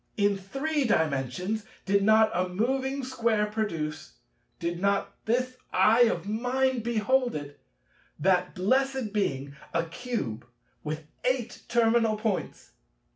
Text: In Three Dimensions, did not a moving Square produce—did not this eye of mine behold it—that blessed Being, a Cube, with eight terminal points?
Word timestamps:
In 0.17 0.35
Three 0.35 0.83
Dimensions, 0.83 1.63
did 1.85 2.01
not 2.01 2.31
a 2.33 2.49
moving 2.49 3.03
Square 3.03 3.51
produce—did 3.51 4.79
not 4.81 5.13
this 5.25 5.57
eye 5.71 6.05
of 6.05 6.27
mine 6.27 6.79
behold 6.79 7.35
it—that 7.35 8.55
blessed 8.55 9.13
Being, 9.13 9.55
a 9.75 9.85
Cube, 9.85 10.47
with 10.83 11.03
eight 11.23 11.61
terminal 11.67 12.17
points? 12.17 12.71